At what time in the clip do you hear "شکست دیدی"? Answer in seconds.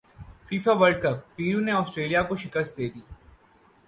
2.43-3.01